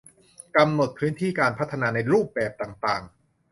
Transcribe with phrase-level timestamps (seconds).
[0.55, 3.01] กำหนดพื้นที่การพัฒนาในรูปแบบต่างต่าง